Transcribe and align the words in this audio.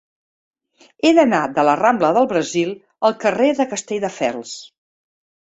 He 1.03 1.11
d'anar 1.17 1.41
de 1.57 1.65
la 1.69 1.75
rambla 1.81 2.09
del 2.15 2.25
Brasil 2.31 2.73
al 3.11 3.15
carrer 3.27 3.53
de 3.61 3.69
Castelldefels. 3.75 4.57